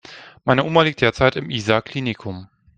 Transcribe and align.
Meine 0.45 0.63
Oma 0.63 0.81
liegt 0.81 1.01
derzeit 1.01 1.35
im 1.35 1.51
Isar 1.51 1.83
Klinikum. 1.83 2.49